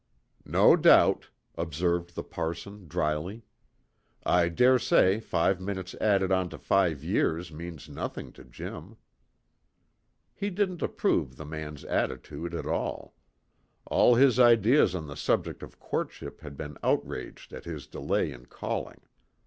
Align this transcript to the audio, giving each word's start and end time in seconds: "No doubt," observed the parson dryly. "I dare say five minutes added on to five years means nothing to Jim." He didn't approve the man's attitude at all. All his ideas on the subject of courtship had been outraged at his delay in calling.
"No 0.47 0.75
doubt," 0.75 1.29
observed 1.55 2.15
the 2.15 2.23
parson 2.23 2.87
dryly. 2.87 3.43
"I 4.25 4.49
dare 4.49 4.79
say 4.79 5.19
five 5.19 5.61
minutes 5.61 5.93
added 6.01 6.31
on 6.31 6.49
to 6.49 6.57
five 6.57 7.03
years 7.03 7.51
means 7.51 7.87
nothing 7.87 8.31
to 8.31 8.43
Jim." 8.43 8.97
He 10.33 10.49
didn't 10.49 10.81
approve 10.81 11.35
the 11.35 11.45
man's 11.45 11.85
attitude 11.85 12.55
at 12.55 12.65
all. 12.65 13.13
All 13.85 14.15
his 14.15 14.39
ideas 14.39 14.95
on 14.95 15.05
the 15.05 15.15
subject 15.15 15.61
of 15.61 15.79
courtship 15.79 16.41
had 16.41 16.57
been 16.57 16.79
outraged 16.81 17.53
at 17.53 17.65
his 17.65 17.85
delay 17.85 18.31
in 18.31 18.47
calling. 18.47 19.01